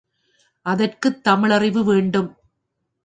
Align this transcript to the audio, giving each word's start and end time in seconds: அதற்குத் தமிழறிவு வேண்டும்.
அதற்குத் 0.65 1.21
தமிழறிவு 1.27 1.83
வேண்டும். 1.83 2.31